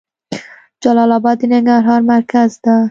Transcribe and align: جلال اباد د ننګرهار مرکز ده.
جلال 0.81 1.11
اباد 1.17 1.37
د 1.39 1.43
ننګرهار 1.51 2.01
مرکز 2.13 2.51
ده. 2.63 2.75